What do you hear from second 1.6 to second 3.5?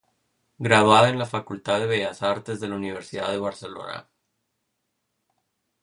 de bellas artes de la Universidad de